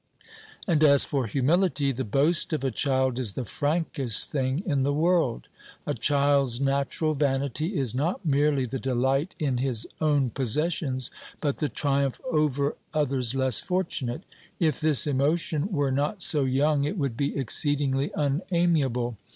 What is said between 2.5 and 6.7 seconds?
of a child is the frankest thing in the world. A child's